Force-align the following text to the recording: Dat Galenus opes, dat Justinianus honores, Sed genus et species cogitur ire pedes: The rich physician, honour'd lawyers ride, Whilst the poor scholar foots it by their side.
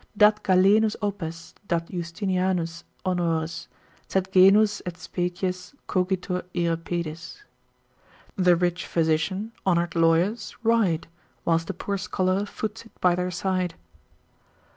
Dat 0.17 0.39
Galenus 0.41 0.95
opes, 0.99 1.53
dat 1.67 1.87
Justinianus 1.87 2.83
honores, 3.05 3.67
Sed 4.07 4.31
genus 4.31 4.81
et 4.83 4.97
species 4.97 5.75
cogitur 5.87 6.41
ire 6.55 6.75
pedes: 6.75 7.43
The 8.35 8.55
rich 8.55 8.87
physician, 8.87 9.51
honour'd 9.63 9.95
lawyers 9.95 10.55
ride, 10.63 11.05
Whilst 11.45 11.67
the 11.67 11.75
poor 11.75 11.99
scholar 11.99 12.47
foots 12.47 12.83
it 12.87 12.91
by 12.99 13.13
their 13.13 13.29
side. 13.29 13.75